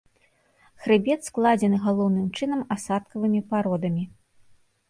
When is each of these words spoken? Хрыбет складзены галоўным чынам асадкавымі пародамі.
Хрыбет 0.85 1.19
складзены 1.29 1.77
галоўным 1.85 2.25
чынам 2.39 2.61
асадкавымі 2.77 3.43
пародамі. 3.53 4.03